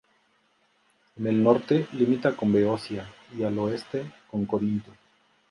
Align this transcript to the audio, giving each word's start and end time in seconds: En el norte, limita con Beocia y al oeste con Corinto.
En 1.15 1.27
el 1.27 1.43
norte, 1.43 1.87
limita 1.93 2.35
con 2.35 2.51
Beocia 2.51 3.07
y 3.37 3.43
al 3.43 3.55
oeste 3.59 4.11
con 4.31 4.47
Corinto. 4.47 4.89